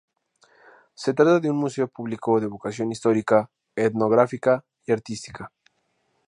[0.95, 5.51] Se trata de un museo público de vocación histórica, etnográfica y artística.